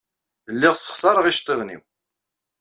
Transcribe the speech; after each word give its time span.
Lliɣ 0.53 0.73
ssexṣareɣ 0.75 1.25
iceḍḍiḍen-inu. 1.27 1.79